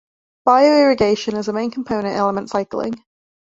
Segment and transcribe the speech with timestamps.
[0.47, 3.03] Bioirrigation is a main component in element cycling.